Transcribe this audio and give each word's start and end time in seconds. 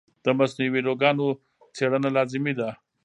د 0.23 0.25
مصنوعي 0.37 0.69
ویډیوګانو 0.71 1.27
څېړنه 1.75 2.09
لازمي 2.17 2.53
ده. 2.59 2.69